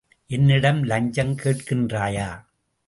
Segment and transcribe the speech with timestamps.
[0.29, 2.29] என்னிடம் லஞ்சம் கேட்கின்றாயா?